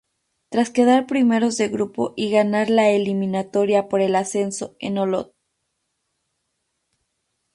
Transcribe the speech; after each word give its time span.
Tras 0.49 0.71
quedar 0.71 1.05
primeros 1.05 1.57
de 1.57 1.67
grupo 1.67 2.13
y 2.17 2.31
ganar 2.31 2.71
la 2.71 2.89
eliminatoria 2.89 3.87
por 3.87 4.01
el 4.01 4.15
ascenso 4.15 4.75
en 4.79 4.97
Olot. 4.97 5.35